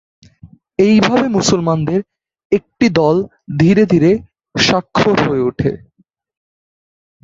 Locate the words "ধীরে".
3.59-3.83, 3.85-4.11